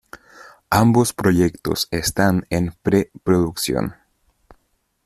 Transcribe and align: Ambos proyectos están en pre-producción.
Ambos 0.71 1.13
proyectos 1.13 1.87
están 1.91 2.47
en 2.49 2.73
pre-producción. 2.81 3.93